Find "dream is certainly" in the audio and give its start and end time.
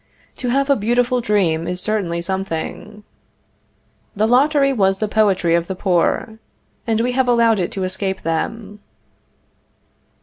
1.21-2.23